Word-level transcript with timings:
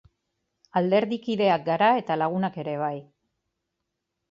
Alderdikideak 0.79 1.67
gara, 1.69 1.91
eta 2.01 2.19
lagunak 2.23 2.59
ere 2.65 2.77
bai. 2.87 2.93